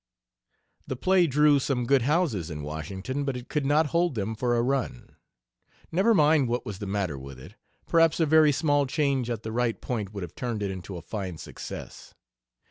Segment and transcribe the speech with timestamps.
[0.87, 4.57] The play drew some good houses in Washington, but it could not hold them for
[4.57, 5.15] a run.
[5.91, 7.53] Never mind what was the matter with it;
[7.85, 11.03] perhaps a very small change at the right point would have turned it into a
[11.03, 12.15] fine success.